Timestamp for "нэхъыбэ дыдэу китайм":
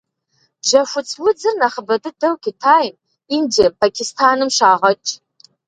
1.59-2.95